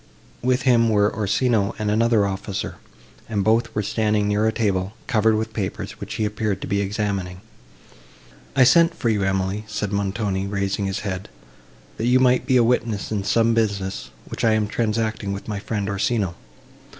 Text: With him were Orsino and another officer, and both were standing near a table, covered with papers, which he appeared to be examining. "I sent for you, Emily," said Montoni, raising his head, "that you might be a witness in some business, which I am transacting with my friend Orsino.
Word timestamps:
With 0.41 0.63
him 0.63 0.89
were 0.89 1.15
Orsino 1.15 1.75
and 1.77 1.91
another 1.91 2.25
officer, 2.25 2.77
and 3.29 3.43
both 3.43 3.75
were 3.75 3.83
standing 3.83 4.27
near 4.27 4.47
a 4.47 4.51
table, 4.51 4.93
covered 5.05 5.35
with 5.35 5.53
papers, 5.53 5.99
which 5.99 6.15
he 6.15 6.25
appeared 6.25 6.59
to 6.61 6.67
be 6.67 6.81
examining. 6.81 7.39
"I 8.55 8.63
sent 8.63 8.95
for 8.95 9.09
you, 9.09 9.23
Emily," 9.23 9.63
said 9.67 9.91
Montoni, 9.93 10.47
raising 10.47 10.85
his 10.87 11.01
head, 11.01 11.29
"that 11.97 12.07
you 12.07 12.19
might 12.19 12.47
be 12.47 12.57
a 12.57 12.63
witness 12.63 13.11
in 13.11 13.23
some 13.23 13.53
business, 13.53 14.09
which 14.25 14.43
I 14.43 14.53
am 14.53 14.65
transacting 14.67 15.33
with 15.33 15.47
my 15.47 15.59
friend 15.59 15.87
Orsino. 15.87 16.33